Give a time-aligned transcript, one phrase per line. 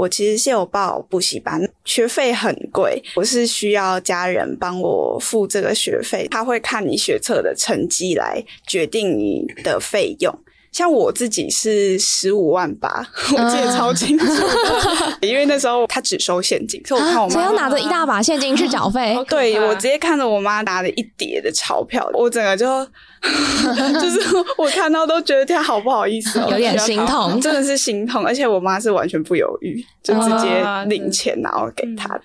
[0.00, 10.34] 我其实是有报补习班，学费很贵，我是需要家人帮我付这个学费，他会看你学测的成绩来决定你的费用。
[10.72, 19.14] 像我自己是十五万八， 我记得超清楚，uh、因为那时候他只收现金，所以我看我妈，只要拿着一大把现金去缴费。
[19.28, 22.66] 对，我直接看着我妈拿了一叠的钞票，我整个就
[24.00, 24.20] 就是
[24.56, 28.24] 我看到都觉得天好不好意思，有点心痛， 真的是心痛。
[28.24, 32.08] 而且我妈是完全不犹豫，就直接领钱然后给他。
[32.08, 32.20] Uh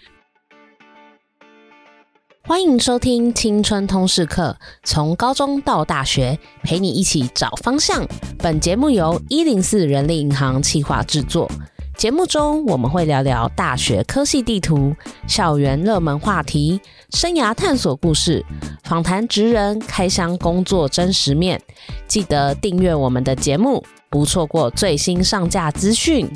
[2.47, 8.07] 欢迎收听青春通识课，从高中到大学，陪你一起找方向。
[8.37, 11.49] 本节目由一零四人力银行企划制作。
[11.97, 14.93] 节目中我们会聊聊大学科系地图、
[15.27, 16.79] 校园热门话题、
[17.11, 18.43] 生涯探索故事，
[18.83, 21.61] 访谈职人开箱工作真实面。
[22.07, 26.29] 记得订阅我们的节目，不错过最新上架资讯。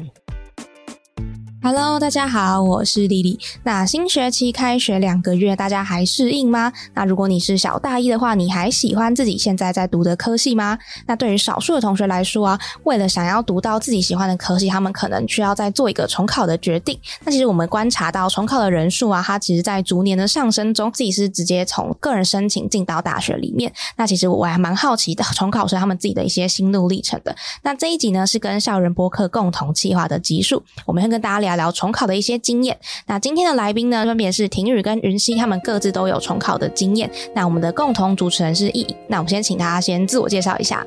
[1.61, 3.37] Hello，大家好，我是丽丽。
[3.63, 6.71] 那新学期开学两个月，大家还适应吗？
[6.93, 10.79] 那如果你是小大一的话，你还喜欢自己现在在读的科系吗？
[11.05, 16.97] 那对于少数的同学来说啊，为了想要读到自己喜欢的科系，他们可能需要再做一个重考的决定。
[17.25, 23.69] 那其实我们观察到重考的人数啊，它其实在逐年的上升中，自己是直接从个人申请进到大学里面。
[23.97, 27.35] 那其实我还蛮好奇的，重考生他们自己的一些心路历程的。
[27.63, 31.48] 那这一集呢，是跟校园播客共同企划的集数，我们会跟大家聊。
[31.49, 32.77] 聊聊重考的一些经验。
[33.07, 37.09] 那今天的来宾呢，分别是婷宇跟云熙，他们各自都有重考的经验。
[37.33, 38.95] 那我们的共同主持人是易颖。
[39.07, 40.85] 那我们先请他先自我介绍一下。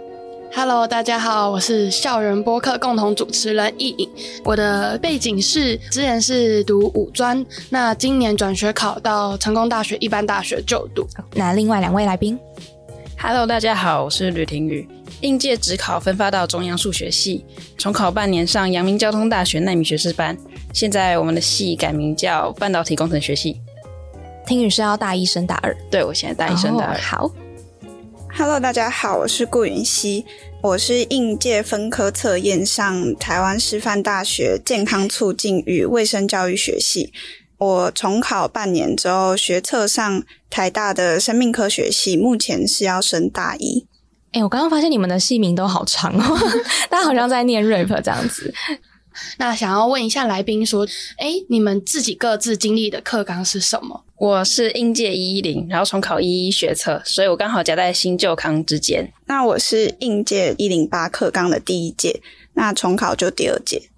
[0.54, 4.08] Hello，大家好，我是校园播客共同主持人易颖。
[4.44, 11.06] 我的背景是之前是读五专，那今年转学考到成功大学一般大学就读。
[11.34, 12.38] 那另外两位来宾
[13.18, 14.86] ，Hello，大家好，我是吕婷宇。
[15.22, 17.44] 应届指考分发到中央数学系，
[17.78, 20.36] 重考半年上阳明交通大学奈米学士班。
[20.72, 23.60] 现在我们的系改名叫半导体工程学系。
[24.46, 26.94] 听雨是要大一升大二，对，我现在大一升大二。
[26.94, 27.30] Oh, 好
[28.36, 30.24] ，Hello，大家好，我是顾云熙，
[30.62, 37.12] 我是应届分科测验上台湾师范大学健康促进与卫生教育学系。
[37.58, 43.86] 我重考半年之后，学测上台大的生命科学系，目前是要升大一。
[44.32, 46.38] 哎、欸，我刚刚发现你们的系名都好长哦，
[46.88, 48.52] 大家好像在念 rap 这样子。
[49.38, 50.86] 那想要问一下来宾说，
[51.18, 54.04] 哎、欸，你们自己各自经历的课纲是什么？
[54.16, 59.12] 我是应届一一零，然后重考一一学测，所以我刚好夹在新旧康之间。
[59.26, 62.22] 那我是应届一零八课纲的第一届，
[62.54, 63.90] 那重考就第二届。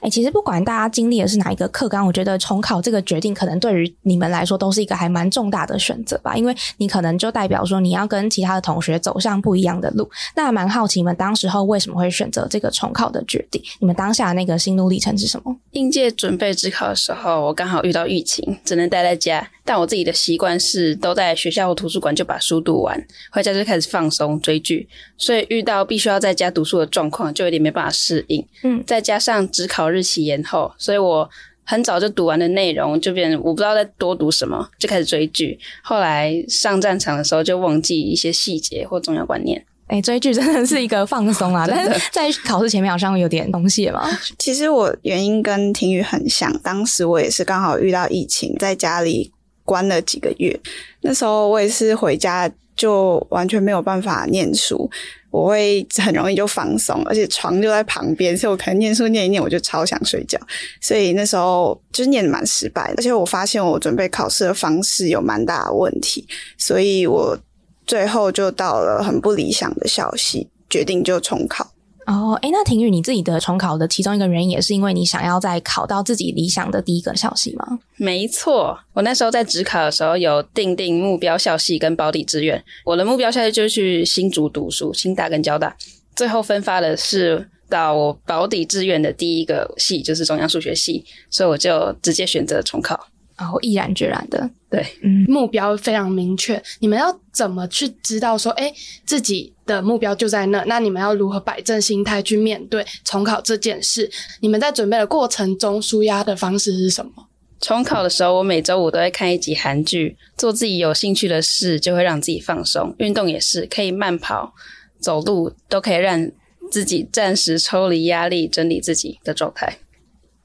[0.00, 6.36] 哎、欸，其实不管大家经历的是哪一个课纲，我觉得重考这个决定，可能对于你们来说都是一个还蛮重大的选择吧。
[6.36, 10.08] 因为你可能就代表说你要跟其他的同学走向不一样的路。
[10.34, 13.62] 那蛮好奇你们当时候为什么会选择这个重考的决定？
[13.80, 15.56] 你们当下的那个心路历程是什么？
[15.72, 19.48] 应届准备职考的时候，我刚好遇到疫情，只能待在家。
[19.64, 22.98] 但我自己的习惯是都在学校或图书馆就把书读完，
[23.30, 24.88] 回家就开始放松追剧，
[25.18, 28.42] 所以遇到必须要在家读书的状况，就有点没办法适应。
[28.62, 31.28] 嗯，再加上指考日期延后，所以我
[31.62, 35.56] 很早就读完的内容就变成我不知道再多读什么，就开始追剧。
[35.82, 39.64] 后来上战场的时候就忘记一些细节或重要观念。
[39.86, 41.64] 哎、欸，追剧真的是一个放松啊！
[41.70, 44.08] 但是在考试前面好像有点东西嘛。
[44.38, 49.30] 其实我原因跟婷宇很像，当时我也是刚好遇到疫情，在家里。
[49.64, 50.58] 关了几个月，
[51.02, 54.88] 那时候我也是回家就完全没有办法念书，
[55.30, 60.38] 我会很容易就放松，而且床就在旁边，所以我可能念书念一念我就超想睡觉，
[60.80, 66.24] 所以那时候就念的蛮失败，而且我发现我准备考试的方式有蛮大的问题，
[66.56, 67.36] 所以我
[67.84, 71.72] 最后就到了很不理想的消息，决定就重考。
[72.08, 77.78] 哦，哎，那庭宇，你自己的重考的其中一个原因，也是因为你想要再考到自己理想的第一个校系吗？
[77.96, 85.76] 没错，我那时候在职考的时候有定定目标校系跟保底志愿，我的目标校系就是去新竹读书，清大跟交大，
[86.16, 93.08] 最后分发的是到我保底志愿的第一个系，就是中央数学系，所以我就直接选择重考。
[93.38, 96.60] 然后毅然决然的，对，嗯，目标非常明确。
[96.80, 98.72] 你们要怎么去知道说，哎，
[99.06, 100.64] 自己的目标就在那？
[100.64, 104.10] 那你们要如何摆正心态去面对重考这件事？
[104.40, 107.12] 你们在准备的过程中，舒压的方式是什么？
[107.60, 112.94] 重考的时候，我每周五都会看一集韩剧，做自己有兴趣的事，就会让自己放松。
[112.98, 114.52] 运动也是，可以慢跑、
[115.00, 116.30] 走路，都可以让
[116.70, 119.78] 自己暂时抽离压力，整理自己的状态。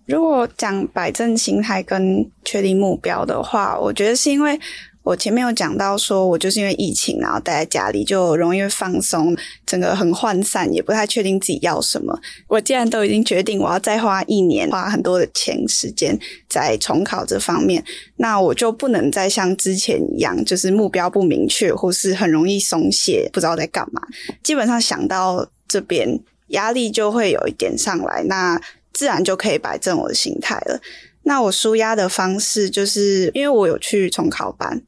[0.05, 4.59] 如果讲摆正心态跟确定目标的话，我觉得是因为
[5.03, 9.35] 我前面有讲到说，我就是因为疫情，然后待在家里就容易放松，
[9.65, 12.17] 整个很涣散，也不太确定自己要什么。
[12.47, 16.17] 我既然都已经决定我要再花一年，花很多的钱时间
[16.47, 17.83] 在重考这方面，
[18.17, 24.01] 那我就不能再像之前一样，就是目标不明确，或是很容易松懈，不知道在干嘛。
[24.41, 26.17] 基本上想到这边，
[26.47, 28.61] 压力就会有一点上来，那
[28.93, 30.79] 自然就可以摆正我的心态了。
[31.23, 34.81] 那我舒压的方式，就是因为我有去重考班，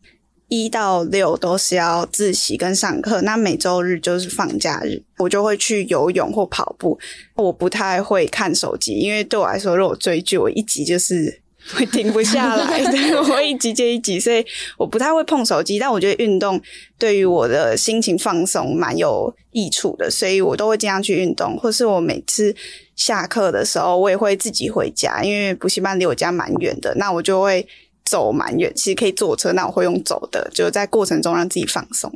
[0.50, 7.00] 一到六都是要自习跟上课，那每周日就是放假日，我就会去游泳或跑步。
[7.36, 11.42] 我不太会看手机，因为对我来说，如果追剧，我一集就是
[11.74, 14.46] 会停不下来， 对，我会一集接一集，所以
[14.78, 15.80] 我不太会碰手机。
[15.80, 16.62] 但我觉得运动
[16.98, 22.56] 对于我的心情放松蛮有益处的，所以我都会经常去运动，或是我每次。
[22.96, 27.68] 下课的时候，我也会自己回家，因为补习班离我家蛮远的，那我就会
[28.06, 28.72] 走蛮远。
[28.74, 32.10] 其实可以坐车，那我会用走的，就在过程中让自己放松。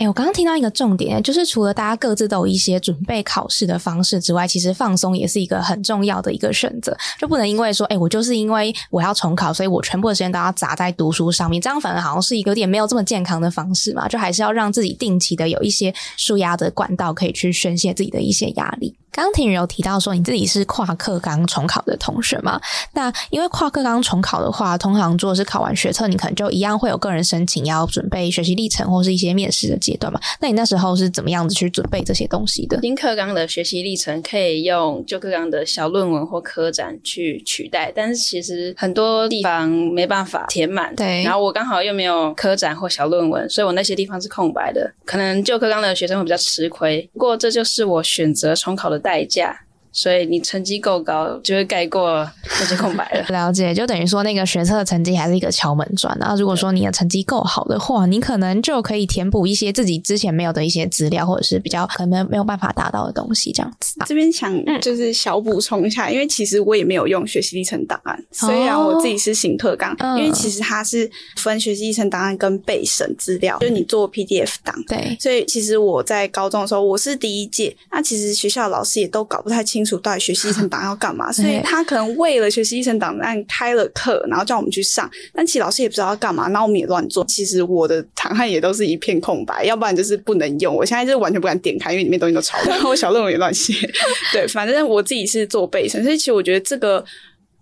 [0.00, 6.96] 哎、我刚刚听到一个重点，就是除了大家各自都有一些准备考试的方式之外，其实放松也是一个很重要的一个选择。
[7.18, 14.08] 就不能因为说，哎、我就是因为我要重考，所以我全部的时间都要砸在读书上面，这样反而好像是一个有点没有这么健康的方式嘛。
[14.08, 18.96] 就还是要让自己定期的有一些纾压的管道，可以去宣泄自己的一些压力。
[19.12, 22.58] 刚刚婷有提到说，你自己是跨课纲重考的同学嘛？
[22.94, 30.20] 那因为跨课纲重考的话，通常做的是考完学测，你可能就一样会有个人申请，要准备学习历程或是一些面试的阶段嘛？
[30.40, 32.80] 那你那时候是怎么样子去准备这些东西的？
[32.80, 40.94] 新课纲的学习历程可以用旧课纲的小论文或科展去取代，但是其实很多地方没办法填满。
[40.94, 47.08] 对，然后我刚好又没有科展或小论文，所以我那些地方是空白的，可能旧课纲的学生会比较吃亏。
[47.12, 49.60] 不过这就是我选择重考的代价。
[49.92, 53.26] 所以你成绩够高，就会盖过那些空白了。
[53.30, 56.16] 了解，就等于说那个学测的成绩还是一个敲门砖。
[56.20, 63.50] 然后如果说你的成绩够好的话，你可能就可以填补一些自己之前没有的一些资料，或者是比较可能没有办法达到的东西。
[63.52, 74.74] 这样子，这边想就是小补充一下，嗯，因为其实我也没有用学习历程档案，虽然我自己是行特纲，哦，因为其实它是分学习历程档案跟备审资料，就是你做 PDF 档。
[74.86, 79.79] 对，所以其实我在高中的时候，我是第一届，那其实学校老师也都搞不太清。
[79.80, 87.24] 清楚到底学习历程档案要干嘛， 所以他可能为了学习历程档案开了课，然后叫我们去上，但其实老师也不知道要干嘛，那我们也乱做。
[87.26, 90.74] 其实我的档案也都是一片空白，要不然就是不能用。
[90.74, 93.74] 我现在就是完全不敢点开，因为里面东西都抄，然后我小论文也乱写。
[94.32, 97.04] 对，反正我自己是做备审，所以其实我觉得这个。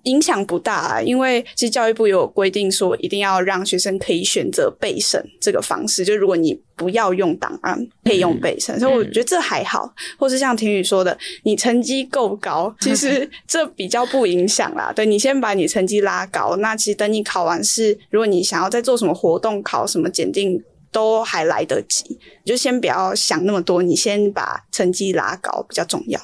[0.08, 6.04] 影响不大啊，因为其实教育部有规定说，一定要让学生可以选择备审这个方式。
[6.04, 9.92] 就如果你不要用档案，可以用备审，嗯，所以我觉得这还好。
[10.18, 14.92] 或是像婷宇说的，你成绩够高，其实 这比较不影响啦。
[14.94, 22.04] 对，你先把你成绩拉高，那其实等你考完试，如果你想要再做什么活动，考什么检定，都还来得及。
[22.44, 26.18] 你就先不要想那么多，你先把成绩拉高比较重要。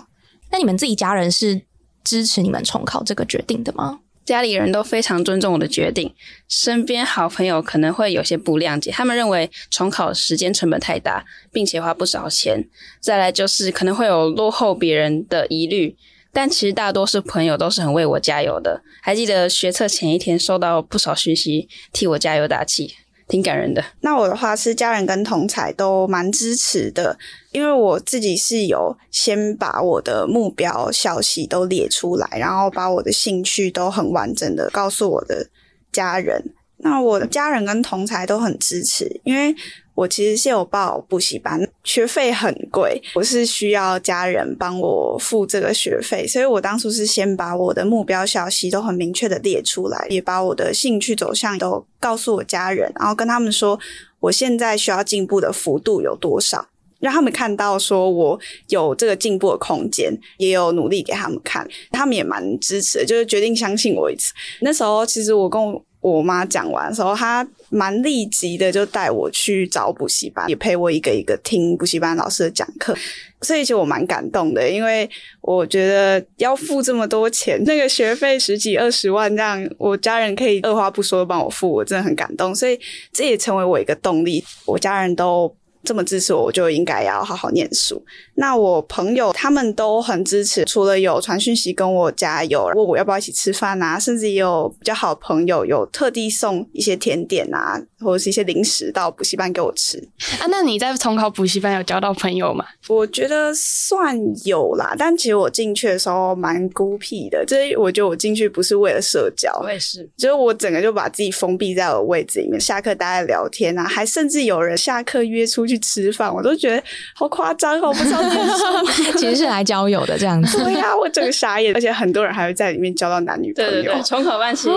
[0.50, 1.60] 那你们自己家人是？
[2.04, 4.00] 支持你们重考这个决定的吗？
[4.24, 6.14] 家里人都非常尊重我的决定，
[6.48, 11.22] 身边好朋友可能会有些不谅解，他们认为重考时间成本太大，
[11.52, 12.66] 并且花不少钱。
[13.00, 15.94] 再来就是可能会有落后别人的疑虑，
[16.32, 18.82] 但其实大多数朋友都是很为我加油的。
[19.02, 22.94] 还记得学测前一天收到不少讯息，替我加油打气。
[23.28, 23.82] 挺感人的。
[24.00, 27.18] 那我的话是家人跟同才都蛮支持的，
[27.52, 35.48] 因为我自己是有先把我的目标消息都列出来，然后把我的兴趣都很完整的告诉我的
[35.92, 36.44] 家人。
[36.84, 39.52] 那我的家人跟同才都很支持，因为。
[39.96, 53.78] 我其实是有报补习班，学费很贵，我是需要家人帮我付这个学费，所以我当初是先把我的目标消息都很明确的列出来，也把我的兴趣走向都告诉我家人，然后跟他们说
[54.18, 56.66] 我现在需要进步的幅度有多少，
[56.98, 64.32] 让他们看到说我有这个进步的空间，也有努力给他们看，他们也蛮支持的，就是决定相信我一次。
[64.62, 65.80] 那时候其实我跟我。
[66.04, 72.94] 我妈讲完的时候，她蛮立即的就带我去找补习班，也陪我一个一个听补习班老师的讲课，
[73.40, 75.08] 所以其实我蛮感动的，因为
[75.40, 82.78] 我觉得要付这么多钱，那个学费十几二十万这样，我家人可以二话不说帮我付，我真的很感动，所以
[83.10, 84.44] 这也成为我一个动力。
[84.66, 85.50] 我家人都
[85.84, 88.02] 这么支持我，我就应该要好好念书。
[88.34, 99.98] 那我朋友他们都很支持，除了有传讯息跟我加油，问我要不要一起吃饭啊，甚至也有比较好的朋友有特地送一些甜点啊，或者是一些零食到补习班给我吃
[100.40, 100.46] 啊。
[100.48, 102.64] 那你在重考补习班有交到朋友吗？
[102.88, 116.82] 我觉得算有啦，但其实我进去的时候蛮孤僻的，这我觉得我进去不是为了社交，我也是，就是我整个就把自己封闭在我的位置里面，下课大家聊天啊，还甚至有人下课约出去吃饭，我都觉得
[117.14, 119.12] 好夸张哦，不知道怎么说。
[119.18, 120.58] 其实是来交友的这样子。
[120.64, 123.70] 对呀、啊，我整个傻眼，而且很多人还会在里面交到男女朋友。
[123.70, 124.70] 对对对，重考班是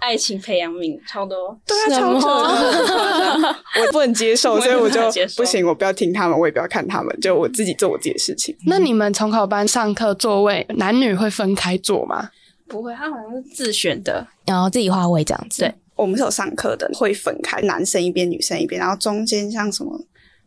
[0.00, 3.56] 爱情培养皿超多，对啊，超扯的，
[3.86, 5.00] 我不能接受，所以我就
[5.36, 8.56] 不行，我不要听他们，我也不要看他们，就我自己做我自己的事情。
[8.66, 12.30] 那你们重考班上课座位男女会分开坐吗？
[12.66, 15.62] 不会，他好像是自选的，然后自己划位这样子。
[15.62, 20.00] 对，我们是有上课的，会分开，男生一边，女生一边，然后中间像什么。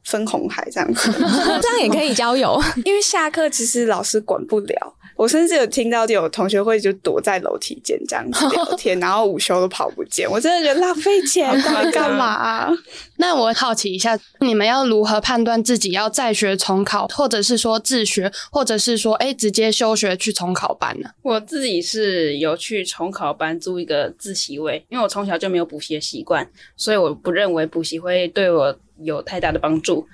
[0.07, 1.11] 分红海这样子，
[1.61, 2.59] 这样也可以交友。
[2.85, 10.29] 因为下课其实老师管不了，我甚至有听到有同学会就躲在楼梯间这样子聊 天，然后午休都跑不见。
[10.29, 12.69] 我真的觉得浪费钱， 到底干嘛啊？
[13.17, 21.09] 那我好奇一下，你们要如何判断自己要再学重考，或者是说自学，或者是说哎直接休学去重考班呢？
[21.23, 28.77] 我自己是有去重考班租一个自习位，因为我从小就没有补习的习惯，所以我不认为补习会对我。
[29.03, 30.07] 有太大的帮助，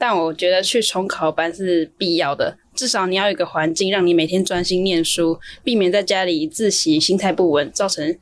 [0.00, 2.56] 但我觉得去重考班是必要的。
[2.74, 8.16] 至少你要有一个环境，让你每天专心念书，避免在家里自习心态不稳，造成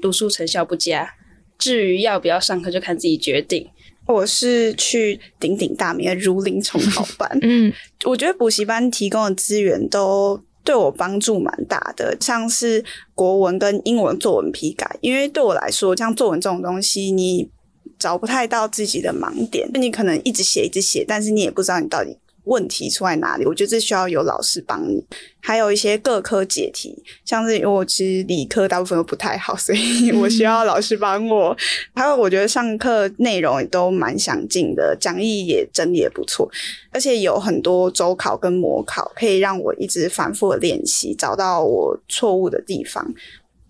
[0.00, 1.10] 读书成效不佳。
[1.58, 3.68] 至于要不要上课，就看自己决定。
[4.06, 7.70] 我是去鼎鼎大名的如林重考班，嗯，
[8.06, 12.82] 我觉得补习班提供的资源都对我帮助蛮大的，像是
[13.14, 17.50] 国文跟英文作文批改，因为对我来说，像作文这种东西，你。
[17.98, 23.44] 找不太到自己的盲点，你可能一直写一直写，但是你也不知道你到底问题出在哪里。
[23.44, 25.04] 我觉得这需要有老师帮你，
[25.40, 31.54] 还有一些各科解题，像是我其实理科大部分都不太好，所以 我需要老师帮我。
[31.94, 36.50] 还有我觉得上课内容也都蛮详尽的，讲义也整理也不错，
[36.90, 43.12] 而且有很多周考跟模考，可以让我一直反复的练习，找到我错误的地方。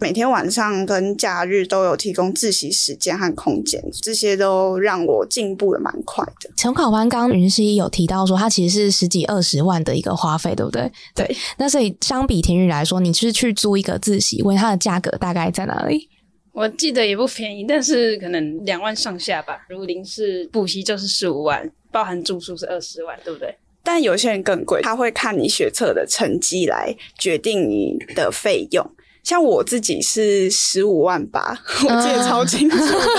[0.00, 6.48] 每天晚上跟假日都有提供自习时间和空间，这些都让我进步的蛮快的。
[6.56, 10.90] 重考班刚云溪有提到说，它其实是十几二十万的一个花费，对不对？
[11.16, 11.36] 对。
[11.56, 16.08] 那所以相比田雨来说，你是去租一个自习，问它的价格大概在哪里？
[16.52, 19.66] 我记得也不便宜，但是可能两万上下吧。
[19.68, 23.52] 如临是补习就是十五万，包含住宿是二十万，对不对？
[23.82, 28.88] 但有些人更贵，他会看你学测的成绩来决定你的费用。
[29.28, 31.54] 像我自己是十五万八，
[31.86, 32.78] 我记得超清楚，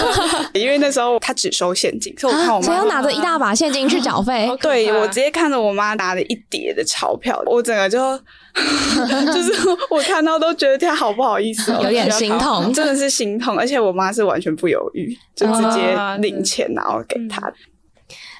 [0.55, 4.49] 因为那时候他只收现金，所以我看我妈只要拿着一大把现金去缴费。
[4.59, 7.99] 对，我直接看着我妈拿了一叠的钞票，我整个就
[9.31, 9.53] 就是
[9.91, 13.55] 我看到都觉得他好不好意思，有点心痛，真的是心痛。
[13.55, 17.39] 而且我妈是完全不犹豫，就直接领钱然后给他。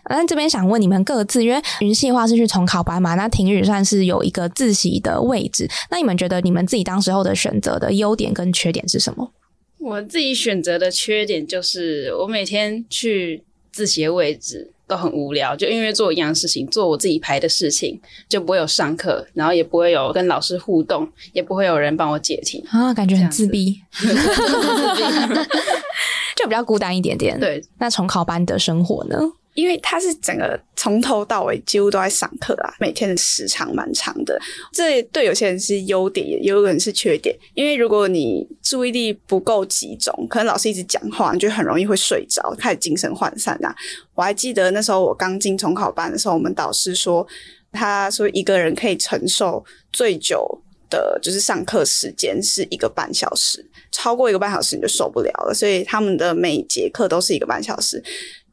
[0.10, 5.70] 那这边想问你们各自，因为云溪的话是去重考班嘛，那婷雨算是有一个自习的位置。
[5.92, 9.32] 那你们觉得你们自己当时候的选择的优点跟缺点是什么？
[9.80, 17.98] 我自己选择的缺点就是，我每天去自习的位置都很无聊，就因为做一样事情，做我自己排的事情，
[18.28, 23.80] 就不会有上课，然后也不会有跟老师互动，也不会有人帮我解题啊，感觉很自闭，
[26.36, 27.40] 就比较孤单一点点。
[27.40, 29.18] 对，那重考班的生活呢？
[29.60, 34.40] 因为他是整个从头到尾几乎都在上课啊，每天的时长蛮长的。
[34.72, 37.36] 这对有些人是优点，也有人是缺点。
[37.54, 43.76] 因为如果你注意力不够集中，可能老师一直讲话，你就很容易会睡着，开始精神涣散啊。
[44.16, 47.28] 我还记得那时候我刚进重考班的时候，我们导师说，
[47.74, 49.62] 他说一个人可以承受
[49.92, 55.54] 最久的就是上课时间是一个半小时，超过一个半小时你就受不了了。
[55.54, 58.02] 所以他们的每节课都是一个半小时。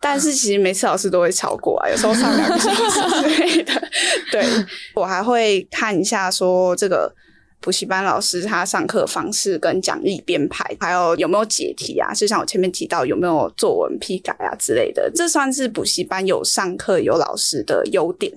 [0.08, 3.72] 但是其实每次老师都会超过啊，有时候上两个小时之类的。
[4.30, 4.46] 对，
[4.94, 7.12] 我还会看一下说这个
[7.60, 12.14] 补习班老师他上课方式跟讲义编排，还有有没有解题啊？
[12.14, 18.32] 就像我前面提到有没有作文批改啊之类的，这算是补习班有上课有老师的优点。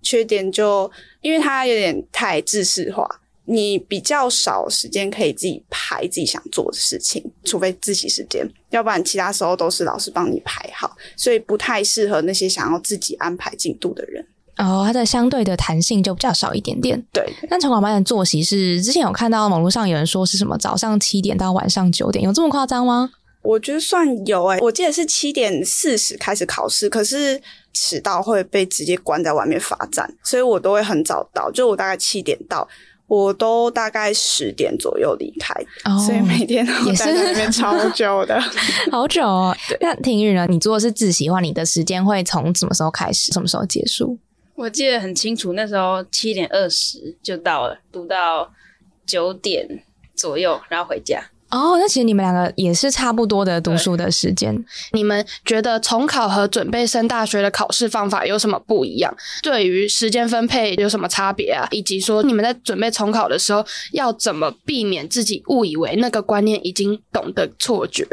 [0.00, 0.90] 缺点就
[1.20, 3.06] 因为它有点太制式化。
[3.44, 14.24] 你比较少时间可以自己排自己想做的事情，除非自习时间，要不然其他时候都是老师帮你排好，所以不太适合那些想要自己安排进度的人。
[14.58, 17.02] 哦，它的相对的弹性就比较少一点点。
[17.12, 23.10] 对，但重考班的作息是之前有看到网络上有人说是什么早上七点到晚上九点，有这么夸张吗？
[23.42, 32.68] 我觉得算有诶、欸，我记得是七点四十开始考试，可是迟到会被直接关在外面罚站，所以我都会很早到，就我大概七点到，
[33.14, 35.52] 我都大概十点左右离开，
[35.84, 38.40] 哦、所以每天都待在那边超久的，
[38.90, 39.54] 好久哦。
[39.68, 40.46] 对那婷雨呢？
[40.48, 44.16] 你做的是自习的话，你的时间会从什么时候开始，什么时候结束？
[44.54, 48.50] 我记得很清楚，那时候七点二十就到了，读到
[49.04, 49.84] 九点
[50.16, 51.22] 左右，然后回家。
[51.52, 54.52] 哦，那其实你们两个也是差不多的读书的时间。
[54.92, 59.14] 你们觉得重考和准备升大学的考试方法有什么不一样？
[59.42, 61.68] 对于时间分配有什么差别啊？
[61.70, 68.06] 以及说你们在准备重考的时候，要怎么避免自己误以为那个观念已经懂的错觉？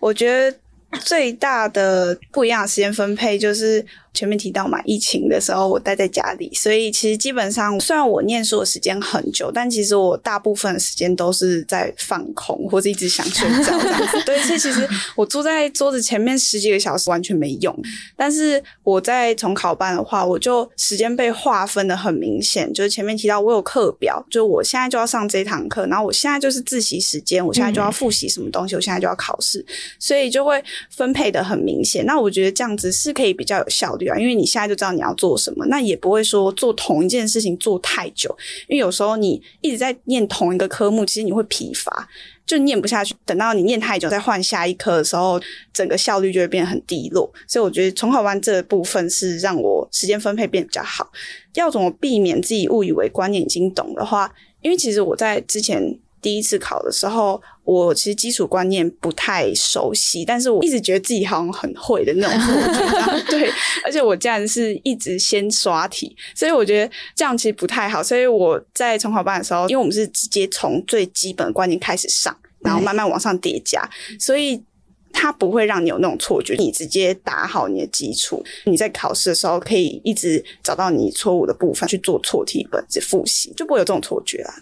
[0.00, 0.58] 我觉得
[1.00, 3.86] 最大的不一样的时间分配就是。
[4.14, 14.22] 前面提到嘛，疫情的时候我待在家里，所以其实基本上虽然我念书的时间很久，但其实我大部分的时间都是在放空或者一直想睡觉这样子。
[14.24, 17.76] 对，所以其实我坐在桌子前面十几个小时完全没用。
[18.16, 29.64] 但是我在重考班的话，我就时间被划分的很明显，就是前面提到我有课表，就我现在就要上这堂课，然后我现在就是自习时间，我现在就要复习什么东西，我现在就要考试，
[29.98, 32.06] 所以就会分配的很明显。
[32.06, 34.03] 那我觉得这样子是可以比较有效率。
[34.08, 38.34] 啊因为你现在就知道你要做什么，那也不会说做同一件事情做太久。
[38.68, 42.08] 因为有时候你一直在念同一个科目，其实你会疲乏，
[42.46, 43.14] 就念不下去。
[43.24, 45.40] 等到你念太久，再换下一科的时候，
[45.72, 47.32] 整个效率就会变得很低落。
[47.46, 51.10] 所以我觉得重考班这部分是让我时间分配变比较好。
[51.54, 54.32] 要怎么避免自己误以为观念已经懂的话，
[54.62, 55.98] 因为其实我在之前。
[56.24, 63.24] 第一次考的时候，我其实基础观念不太熟悉，但是我一直觉得自己好像很会的那种。
[63.28, 63.50] 对，
[63.84, 68.02] 而且我这样是一直先刷题，所以我觉得这样其实不太好。
[68.02, 73.86] 所以我在重考班的时候，因为我们是直接从最基本的观念开始上，然后慢慢往上叠加，
[74.18, 74.58] 所以
[75.12, 76.54] 它不会让你有那种错觉。
[76.54, 84.54] 你直接打好你的基础，你在考试的时候可以一直找到你错误的部分去做错题本，子复习，就不会有这种错觉啦。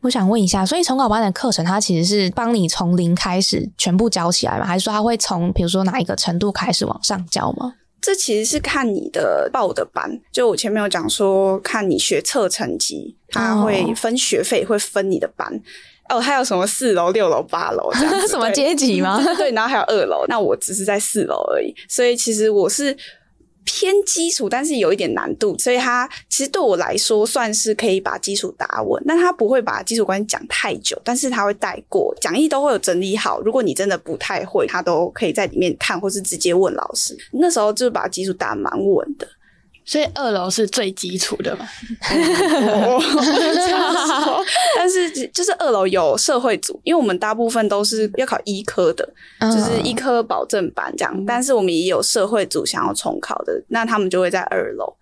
[0.00, 4.64] 我想问一下，所以重考班的课程，它其实是帮你从零开始全部教起来吗？
[4.64, 7.74] 还是说它会从比如说哪一个程度开始往上教吗？
[8.00, 10.08] 这其实是看你的报的班。
[10.32, 15.60] 就我前面有讲说，看你学测成绩，它会分学费，会分你的班。
[16.08, 18.28] 哦，还有什么四楼、六楼、八楼这样子？
[18.30, 19.20] 什么阶级吗？
[19.36, 20.24] 对，然后还有二楼。
[20.28, 22.96] 那我只是在四楼而已，所以其实我是。
[23.70, 29.02] 偏基础，但是有一点难度，所以他其实对我来说算是可以把基础打稳。
[29.04, 33.42] 那他不会把基础关系讲太久，但是他会带过，讲义都会有整理好。
[33.42, 37.14] 如果你真的不太会，他都可以在里面看，或是直接问老师。
[37.32, 39.28] 那时候就是把基础打蛮稳的。
[39.88, 41.66] 所以二楼是最基础的嘛，
[44.76, 49.08] 但是就是二楼有社会组，因为我们大部分都是要考医科的，
[49.40, 51.24] 就是医科保证班这样。
[51.24, 54.94] 但是我们也有社会组想要重考的，那他们就会在二楼。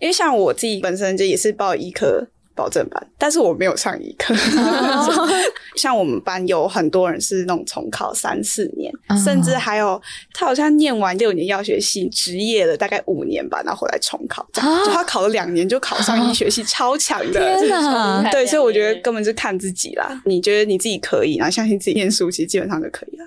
[0.00, 2.26] 因为像我自己本身就也是报医科。
[2.54, 4.34] 保证班，但是我没有上一科。
[4.34, 5.30] Oh.
[5.76, 9.18] 像我们班有很多人是那种重考三四年，oh.
[9.18, 10.00] 甚至还有
[10.34, 14.86] 他好像念完六年药学系，职业了大概五年吧，然后回来重考，这样 oh.
[14.86, 17.40] 就他考了两年就考上医学系，超强的。
[17.40, 18.28] 天哪！
[18.30, 20.22] 对，所以我觉得根本是看自己啦。
[20.26, 23.24] 你觉得你自己可以，然后相信自己念书，其实基本上就可以了。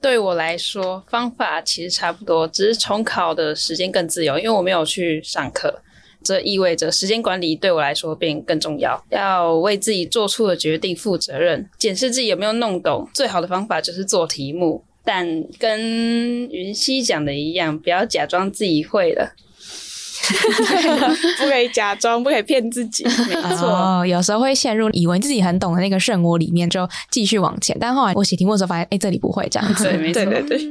[0.00, 5.82] 对我来说，方法其实差不多，只是重考的时间更自由，因为我没有去上课。
[6.24, 13.08] 这意味着时间管理对我来说变更重要，要为自己做出的决定负责任，检视自己有没有弄懂。
[13.12, 15.80] 最好的方法就是做题目，但跟
[16.50, 19.34] 云溪讲的一样，不要假装自己会了。
[21.38, 23.04] 不可以假装，不可以骗自己。
[23.28, 27.76] 没错，哦，有时候会陷入以为自己很懂的那个漩涡里面，就继续往前。
[27.80, 29.84] 但后来我写题目的时候发现，哎，这里不会这样子。
[29.84, 30.68] 对，没错，对对对。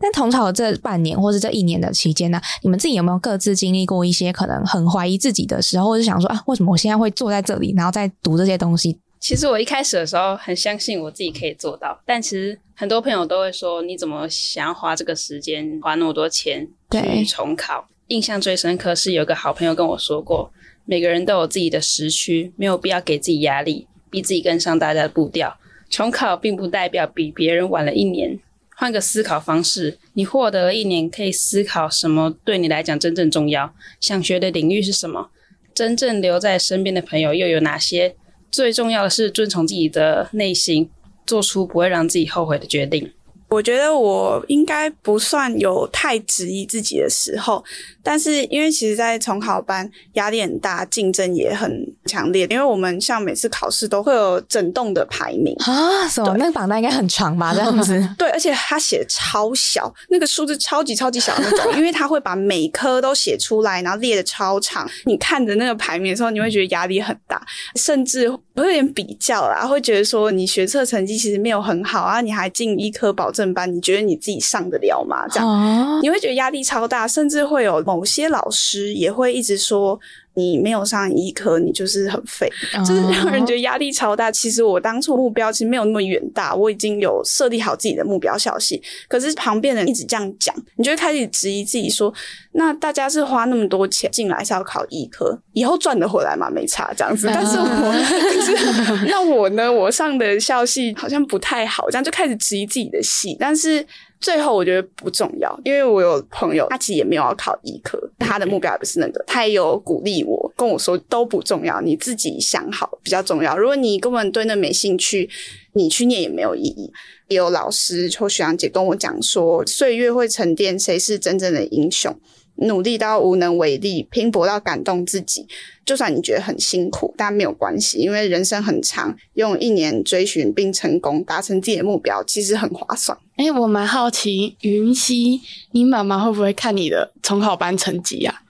[0.00, 8.98] 但同考这半年或是这一年的期间呢，你们自己有没有各自经历过一些可能很怀疑自己的时候，或是想说啊，为什么我现在会坐在这里，然后再读这些东西？
[9.18, 17.84] 其实我一开始的时候很相信我自己可以做到，但其实很多朋友都会说，你怎么想要花这个时间，花那么多钱去重考？
[18.08, 20.52] 印象最深刻是有个好朋友跟我说过，
[20.84, 25.58] 每个人都有自己的时区，没有必要给自己压力，逼自己跟上大家的步调。
[25.90, 28.38] 重考并不代表比别人晚了一年，
[28.76, 35.30] 换个思考方式，你获得了一年，可以思考什么对你来讲真正重要，想学的领域是什么，
[35.74, 38.14] 真正留在身边的朋友又有哪些？
[38.52, 40.88] 最重要的是遵从自己的内心，
[41.26, 43.10] 做出不会让自己后悔的决定。
[43.56, 47.64] 我我觉得我应该不算有太质疑自己的时候，
[48.02, 52.46] 但是因为其实，在重考班压力很大，竞争也很强烈。
[52.50, 56.36] 因为我们像每次考试都会有整栋的排名啊，什么？
[56.36, 57.54] 那个榜单应该很长吧？
[57.54, 58.08] 这样子。
[58.18, 64.88] 对，而且他写的超小，那个数字超级超级小的那种，因为他会把每科都写出来，然后列的超长。
[65.06, 75.26] 你看着那个排名的时候，你会觉得压力很大，甚至会有点比较啦，会觉得说你学测成绩其实没有很好啊，你还进医科保证班，你觉得你自己上得了吗？
[75.28, 79.98] 这样，哦、你会觉得压力超大，甚至会有某些老师也会一直说。
[80.36, 82.48] 你没有上医科，你就是很废，
[82.86, 84.30] 就是让人觉得压力超大。
[84.30, 88.82] 其实我当初目标其实没有那么远大，我已经有设立好自己的目标校系。
[89.08, 92.12] 可是旁边人一直这样讲，你就会开始质疑自己说：
[92.52, 96.50] 那大家是花那么多钱进来是要考医科，以后赚得回来吗？
[96.50, 97.26] 没差这样子。
[97.32, 99.72] 但是我， 可是那我呢？
[99.72, 103.36] 我上的校系好像不太好，这样就开始质疑自己的系。
[103.40, 103.86] 但是。
[104.20, 113.56] 最后我觉得不重要，因为我有朋友，他其实也没有要考医科，他的目标也不是那个，他也有鼓励我，跟我说都不重要，你自己想好比较重要。
[113.56, 115.28] 如果你根本对那没兴趣，
[115.74, 116.90] 你去念也没有意义。
[117.28, 122.16] 也有老师或学长姐跟我讲说，岁月会沉淀谁是真正的英雄。
[122.60, 125.46] 努力到无能为力，拼搏到感动自己。
[125.84, 133.18] 就算你觉得很辛苦，但没有关系，因为人生很长，用一年追寻并成功达成自己的目标，其实很划算。
[133.36, 138.40] 哎、欸，我蛮好奇，云溪，你妈妈会不会看你的重考班成绩呀、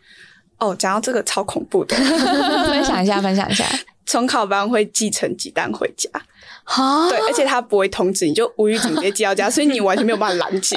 [0.59, 0.61] 啊？
[0.69, 1.97] 哦，讲到这个超恐怖的，
[2.71, 3.65] 分享一下，分享一下。
[4.07, 6.09] 重考班会寄成绩单回家。
[6.63, 10.77] 哈对，而且他不会通知你，就无预警直接寄到家，所以你完全没有办法拦截，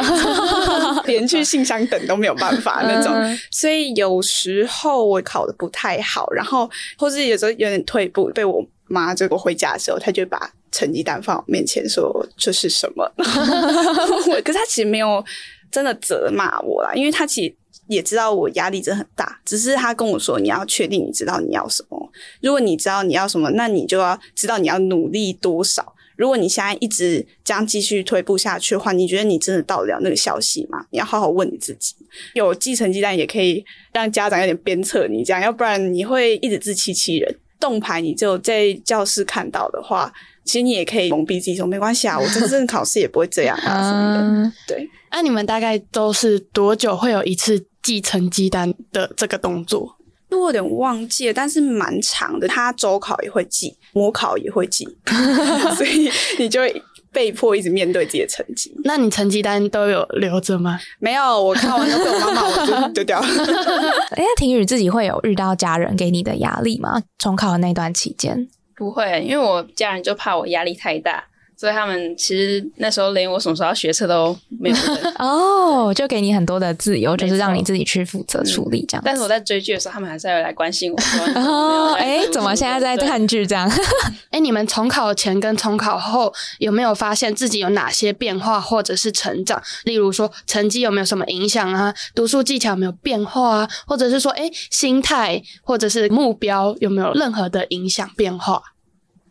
[1.05, 3.13] 连去信箱等都没有办法那种。
[3.51, 13.09] 所以有时候我考的不太好，然后或是有时候有点退步，被我妈这个回家的时候，她就把成绩单放我面前说这是什么。
[14.43, 15.23] 可是他其实没有
[15.71, 17.55] 真的责骂我啦，因为他其实。
[17.87, 22.11] 也知道我压力真的很大，只是他跟我说，你要确定你知道你要什么。
[22.39, 25.95] 如果你知道你要什么，那你就要知道你要努力多少。
[26.15, 30.85] 如果你现在一直这样继续退步下去的话，你觉得你真的到得了那个消息吗？
[30.91, 31.95] 你要好好问你自己。
[32.35, 37.35] 有寄成绩单也可以让家长有点鞭策你，这样，要不然你会一直自欺欺人。
[37.59, 40.13] 动牌你就在教室看到的话，
[40.49, 44.51] 其实你也可以蒙蔽自己说没关系啊， 我真正考试也不会这样啊什么的。
[44.67, 47.63] 对，那、啊、你们大概都是多久会有一次？
[47.81, 49.95] 寄成绩单的这个动作，
[50.31, 52.45] 我有点忘记了，但是蛮长的。
[52.45, 54.85] 他周考也会记，模考也会记，
[55.77, 56.83] 所以你就会
[57.13, 58.69] 被迫一直面对自己的成绩。
[58.83, 60.77] 那你成绩单都有留着吗？
[60.99, 63.27] 没有，我看完都被我妈妈我就丢掉了。
[64.11, 67.01] 哎，婷宇自己会有遇到家人给你的压力吗？
[67.17, 68.49] 重考的那段期间
[68.79, 71.21] 不会，因为我家人就怕我压力太大。
[71.59, 74.75] 所以他们其实那时候连我什么时候要学车都没有
[75.19, 79.01] 哦，就给你很多的自由，就是让你自己去负责处理这样。
[79.05, 80.97] 但是我在追剧的时候，他们还是要来关心我。
[81.35, 83.69] 哦，哎，怎么现在在看剧这样？
[84.31, 89.61] 哎，你们重考前跟重考后有没有发现自己有哪些变化或者是成长？
[89.83, 91.93] 例如说成绩有没有什么影响啊？
[92.15, 93.69] 读书技巧有没有变化啊？
[93.85, 98.61] 或者是说，哎，心态或者是目标有没有任何的影响变化？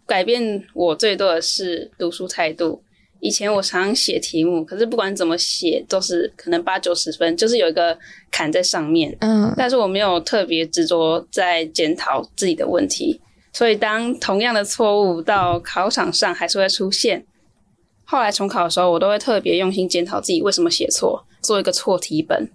[0.09, 2.83] 改变我最多的是读书态度。
[3.21, 7.99] 以前我常常写题目，可是不管怎么写，都是可能八九十分，就是有一个
[8.31, 9.15] 坎在上面。
[9.21, 13.21] 嗯，但是我没有特别执着在检讨自己的问题，
[13.53, 17.25] 所以当同样的错误到考场上还是会出现。
[18.05, 22.49] 后来重考的时候，我都会特别用心检讨自己为什么写错，做一个错题本，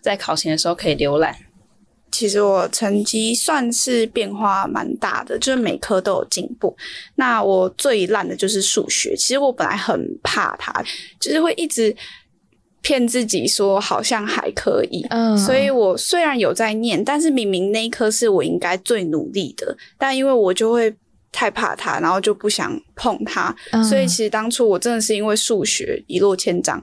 [0.00, 1.36] 在考前的时候可以浏览。
[2.16, 6.74] 其实我成绩算是变化蛮大的，就是每科都有进步。
[7.16, 10.72] 那我最烂的就是数学，其实我本来很怕它，
[11.20, 11.94] 就是会一直
[12.80, 15.04] 骗自己说好像还可以。
[15.10, 20.90] 嗯，所以我虽然有在念，但是明明那一科是我应该最努力的，但因为我就会
[21.30, 23.54] 太怕它，然后就不想碰它。
[23.72, 26.82] 嗯，所以其实当初我真的是因为数学一落千丈。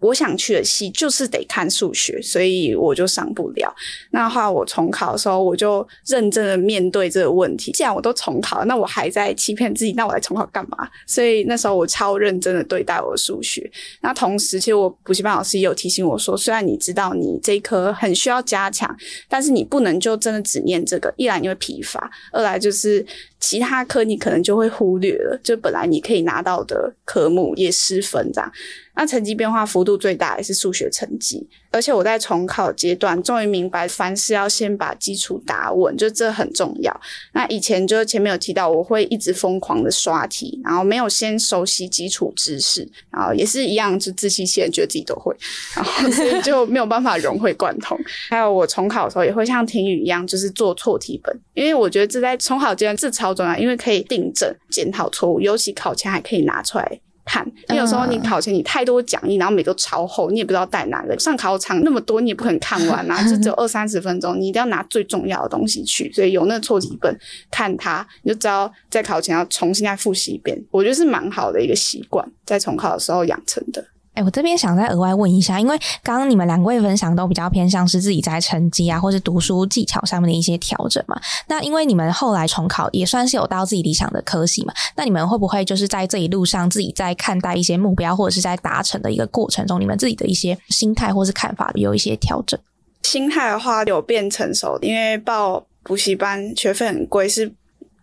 [0.00, 3.74] 我想去的系就是得看数学，所以我就上不了。
[4.10, 7.72] 那后来我重考的时候，我就认真的面对这个问题。
[7.72, 10.88] 既然我都重考了，那我还在欺骗自己，那我来重考干嘛？
[11.06, 13.68] 所以那时候我超认真的对待我的数学。
[14.00, 18.94] 那同时，其实我补习班老师也有提醒我说，虽然你知道你这一科很需要加强，
[19.28, 21.12] 但是你不能就真的只念这个。
[21.16, 23.04] 一来你会疲乏，二来就是
[23.40, 28.52] 其他科你可能就会忽略了，就本来你可以拿到的科目也失分这样。
[28.94, 37.00] 那成绩变化幅度最大也是数学成绩，而且我在重考阶段终于明白，凡事要先把基础打稳，就这很重要。
[37.32, 45.32] 那以前就前面有提到，我会一直疯狂的刷题，然后没有先熟悉基础知识，然后也是一样，就自欺欺人，觉得自己都会，
[45.76, 47.96] 然后所以就没有办法融会贯通。
[48.28, 57.00] 还有我重考的时候也会像婷雨一样，就是做错题本， 因为我觉得这在重考阶段至少超重要，因为可以订正、检讨错误，尤其考前还可以拿出来。
[57.30, 61.14] 看，因为有时候你考前你太多讲义，然后每个都超厚，你也不知道带哪个。
[61.18, 66.10] 上考场那么多，你也不可能看完啊，就只有二三十分钟，你一定要拿最重要的东西去。
[66.10, 67.14] 所以有那个错题本，
[67.50, 70.58] 看它你就知道在考前要重新再复习一遍。
[70.70, 73.84] 我觉得是蛮好的一个习惯，在重考的时候养成的。
[74.18, 81.16] 哎，我这边想再额外问一下，因为刚刚你们两位分享都比较偏向是自己在成绩啊，或是读书技巧上面的一些调整嘛。
[81.46, 92.58] 那因为你们后来重考也算是有到自己理想的科系嘛，那你们会不会就是在这一路上自己在看待一些目标，或者是在达成的一个过程中，你们自己的一些心态或是看法有一些调整？
[93.04, 97.52] 心态的话有变成熟，因为报补习班学费很贵，是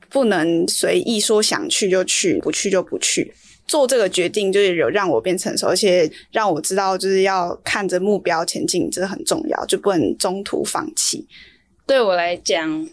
[0.10, 3.34] 不能随意说想去就去，不去就不去。
[3.68, 11.28] 做这个决定就是有让我变成熟，而且让我知道就是要看着目标前进，这很重要，就不能中途放弃。
[11.88, 12.88] 对我来讲，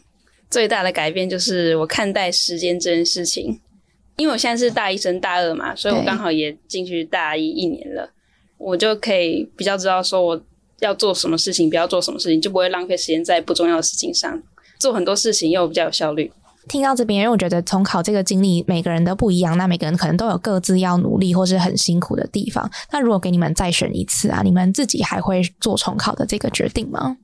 [0.51, 3.61] 最大的改变就是我看待时间这件事情。
[4.17, 8.13] 因为我现在是大一升大二嘛，所以我刚好也进去大一一年了，
[8.59, 10.41] 我就可以比较知道说我
[10.81, 14.41] 要做什么事情，不要做什么事情，就不会浪费时间在不重要的事情上，
[14.79, 16.31] 做很多事情又比较有效率。
[16.69, 22.71] 听到这边，因为我觉得重考这个经历每个人都不一样，那每个人可能都有各自要努力或是很辛苦的地方。
[22.91, 27.17] 那如果给你们再选一次啊，你们自己还会做重考的这个决定吗？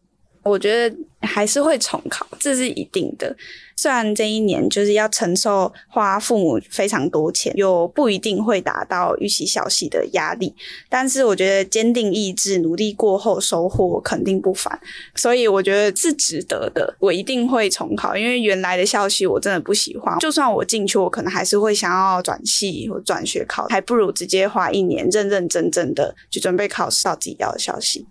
[0.48, 3.37] 我觉得还是会重考，这是一定的。
[3.76, 10.52] 虽然这一年就是要承受花父母非常多钱，又不一定会达到预期小系的压力，
[10.88, 14.80] 但是我觉得坚定意志、努力过后收获肯定不凡，
[15.14, 16.92] 所以我觉得是值得的。
[16.98, 20.18] 我一定会重考，因为原来的校系我真的不喜欢。
[20.18, 28.04] 就算我进去，我可能还是会想要转系或转学考，还不如直接花一年认认真真的去准备考试到自己要的校系。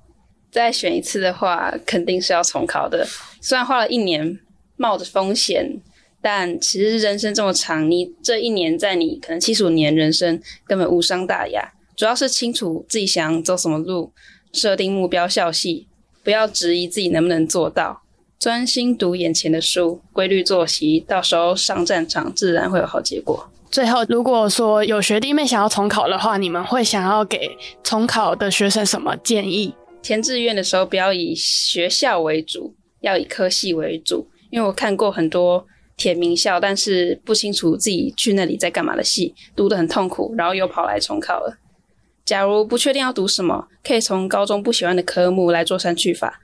[0.57, 3.07] 再选一次的话，肯定是要重考的。
[3.39, 4.39] 虽然花了一年。
[4.79, 5.81] 冒着风险，
[6.21, 11.73] 但其实人生这么长，你这一年在你可能七十五年人生根本无伤大雅。
[11.95, 14.11] 主要是清楚自己想走什么路，
[14.53, 15.87] 设定目标校系，
[16.23, 18.03] 不要质疑自己能不能做到，
[18.37, 23.49] 专心读眼前的书，规律作息，到时候上战场自然会有好结果。
[23.71, 29.73] 最后，如果说有学弟妹想要重考的话，你们会想要给重考的学生什么建议？
[30.07, 34.25] 填志愿的时候不要以学校为主，要以科系为主。
[34.49, 35.67] 因为我看过很多
[35.97, 41.57] 填名校，但是不清楚自己去那里在干嘛的系，读得很痛苦，然后又跑来重考了。
[42.23, 46.39] 假如不确定要读什么，可以从高中不喜欢的科目来做删去法，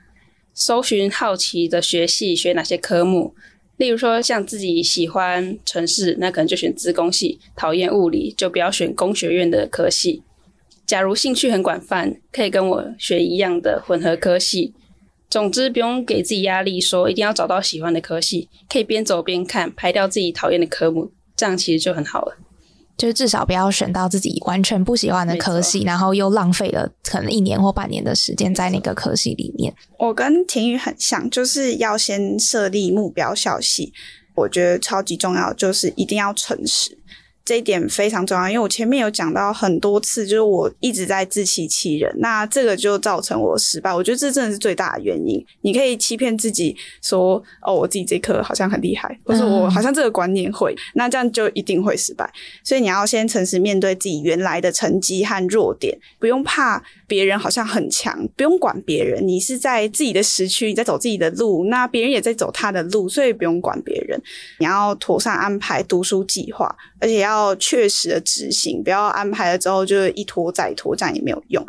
[0.53, 3.33] 搜寻好奇的学系，学哪些科目。
[3.77, 10.21] 例如说，像自己喜欢程式，那可能就选资工系；讨厌物理，就不要选工学院的科系。
[10.85, 14.73] 假如兴趣很广泛，可以跟我学一样的混合科系。
[15.29, 22.37] 总之，不用给自己压力，说一定要找到喜欢的科系，可以边走边看，排掉自己讨厌的科目，这样其实就很好了。
[22.95, 29.73] 就是至少不要选到自己完全不喜欢的科系，然后又浪费了可能一年或半年的时间在那个科系里面。
[29.97, 33.91] 我跟婷雨很像，就是要先设立目标校系，
[34.35, 36.95] 我觉得超级重要，就是一定要诚实。
[37.45, 43.93] 这一点非常重要，因为我前面有讲到很多次，就是我一直在自欺欺人，那这个就造成我失败。
[43.93, 45.45] 我觉得这真的是最大的原因。
[45.59, 52.31] 你可以欺骗自己说，哦，我自己这科好像很厉害，或者我好像这个观念会，那这样就一定会失败。
[52.63, 64.17] 所以你要先诚实面对自己原来的成绩和弱点，不用怕别人好像很强，不用管别人，你是在自己的时区，你在走自己的路，那别人也在走他的路，所以不用管别人。
[64.59, 67.32] 你要妥善安排读书计划，而且要。
[67.33, 71.65] 要确实的执行，不要安排了之后就一拖再拖，这样也没有用。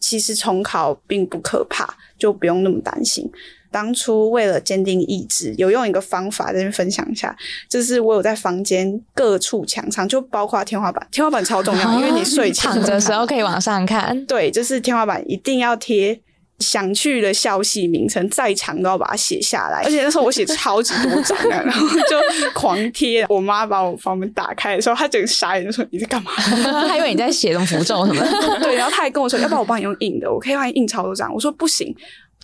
[0.00, 3.30] 其实重考并不可怕，就不用那么担心。
[3.70, 7.36] 当初为了坚定意志，有用一个方法在这边分享一下，
[7.68, 14.24] 就是我有在房间各处墙上，就包括天花板，天花板超重要，因为你睡前躺的时候可以往上看。
[14.26, 16.18] 对，就是天花板一定要贴。
[16.58, 23.24] 想去的校系名称再长都要把它写下来， 而且那时候我写超级多张啊， 然后就狂贴。
[23.28, 26.32] 我妈把我房门打开的时候，她整个傻眼，就说：“你在干嘛？”
[26.88, 28.60] 她以为你在写什么符咒什么的。
[28.60, 31.94] 对，然后她还跟我说：“要不然我帮你用印的，我可以帮你印超多张。”我说：“不行，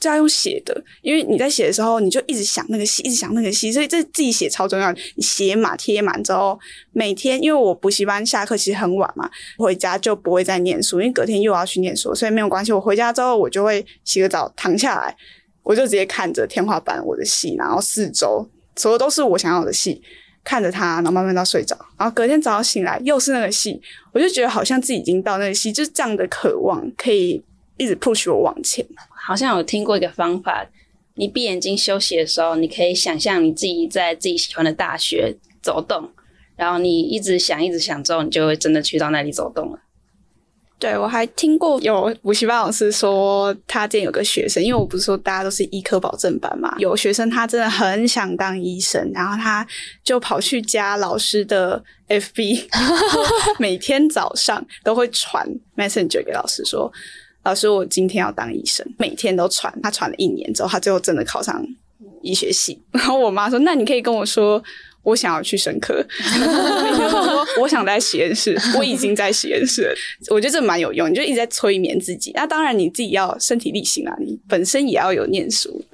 [0.00, 4.92] 就要用写的，因为你在写的时候，你就一直想那个戏，一直想那个戏，所以这自己写超重要。
[4.92, 6.58] 你写满贴满之后，
[6.92, 12.72] 每天因为我补习班下课其实很晚嘛，回家就不会再念书，因为隔天又要去念书，所以没有关系。
[12.72, 15.16] 我回家之后，我就会洗个澡，躺下来，
[15.62, 20.02] 我就直接看着天花板我的戏，然后四周所有都是我想要的戏，
[20.42, 23.80] 看着它，然后慢慢到睡着，然后隔天早上醒来又是那个戏，
[24.12, 27.42] 我就觉得好像自己已经到那个戏，就是这样的渴望可以
[27.76, 28.84] 一直 push 我往前。
[29.26, 30.66] 好像有听过一个方法，
[31.14, 36.10] 你闭眼睛休息的时候，你可以想象你自己在自己喜欢的大学走动，
[36.56, 39.78] 然后你一直想，一直想之后，你就会真的去到那里走动了。
[40.78, 49.66] 对，我还听过有补习班老师说，他之前有个学生，因为我不是说大家都是医科保证班嘛，有学生他真的很想当医生，然后他
[50.02, 52.66] 就跑去加老师的 FB，
[53.58, 56.92] 每天早上都会传 Messenger 给老师说。
[57.44, 59.72] 老师，我今天要当医生，每天都传。
[59.82, 61.64] 他传了一年之后，他最后真的考上
[62.22, 62.80] 医学系。
[62.90, 64.62] 然后我妈说：“那你可以跟我说，
[65.02, 65.94] 我想要去生科。”
[66.40, 69.94] 每天都说：“我想在实验室，我已经在实验室了。
[70.34, 72.32] ”我觉得这蛮有用，你就一直在催眠自己。
[72.34, 75.84] 那当然你自己要身体力行啊，你本身也要有念书。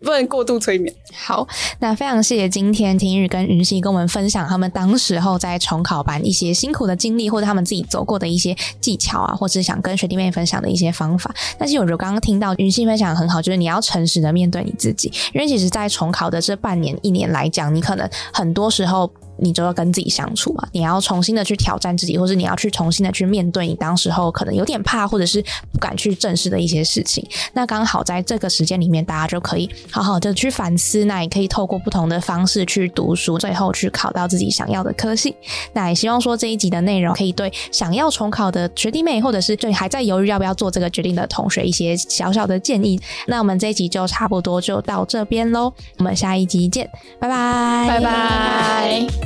[0.00, 0.94] 不能过度催眠。
[1.14, 1.46] 好，
[1.78, 11.34] 那非常谢谢今天听日跟云溪跟我们分享他们当时候在重考班一些辛苦的经历，或者他们自己走过的一些技巧啊，或者是想跟学弟妹分享的一些方法。
[11.58, 19.10] 但是我就刚刚听到云溪分享很好，就是你要诚实的面对你自己，因为其实，在重考的这半年一年来讲，你可能很多时候。
[19.38, 27.26] 你就要跟自己相处嘛，你要重新的去挑战自己，或是你要去重新的去面对你当时候可能有点怕，或者是不敢去正视的一些事情。
[27.52, 31.04] 那刚好在这个时间里面，大家就可以好好的去反思。
[31.04, 35.36] 那也可以透过不同的方式去读书，最后去考到自己想要的科系。
[35.72, 43.00] 那也希望说这一集的内容可以对想要重考的学弟妹，或者是对还在犹豫要不要做这个决定的同学一些小小的建议。
[43.26, 49.25] 那我们这一集就差不多就到这边喽，我们下一集见，拜拜，拜拜。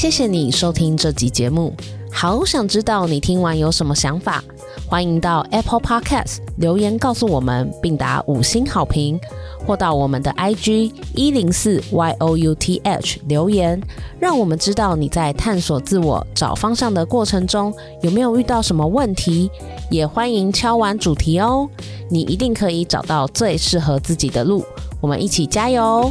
[0.00, 1.74] 谢谢你收听这集节目，
[2.10, 4.42] 好想知道你听完有什么想法，
[4.88, 9.20] 欢迎到 Apple Podcast 留言告诉我们，并打五星好评，
[9.66, 13.78] 或到我们的 IG 一零四 youth 留言，
[14.18, 19.50] 让我们知道你在探索自我、找方向的过程中有没有遇到什么问题，
[19.90, 21.68] 也欢迎敲完主题哦，
[22.08, 24.64] 你一定可以找到最适合自己的路，
[25.02, 26.10] 我们一起加油！